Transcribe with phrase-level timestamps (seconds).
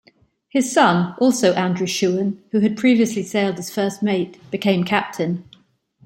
[0.49, 5.47] His son, also Andrew Shewan, who had previously sailed as first mate, became captain.